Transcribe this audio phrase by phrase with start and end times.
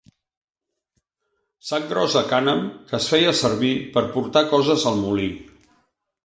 [1.71, 5.29] Sac gros de cànem que es feia servir per portar coses al molí.